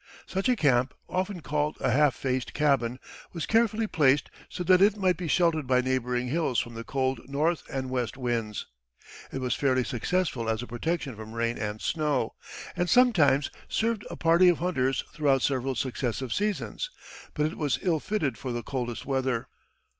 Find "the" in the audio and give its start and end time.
6.73-6.83, 18.51-18.63